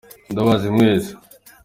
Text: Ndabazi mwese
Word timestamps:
Ndabazi 0.31 0.67
mwese 0.75 1.11